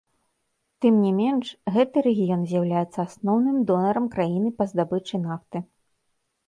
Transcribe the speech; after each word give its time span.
Тым 0.85 0.95
не 1.03 1.11
менш, 1.19 1.51
гэты 1.75 1.97
рэгіён 2.09 2.41
з'яўляецца 2.55 2.99
асноўным 3.07 3.57
донарам 3.69 4.05
краіны 4.17 4.49
па 4.61 4.73
здабычы 4.75 5.15
нафты. 5.29 5.57